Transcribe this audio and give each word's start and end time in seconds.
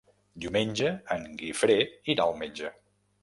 Diumenge 0.45 0.87
en 1.17 1.27
Guifré 1.43 1.77
irà 2.15 2.25
al 2.27 2.35
metge. 2.43 2.73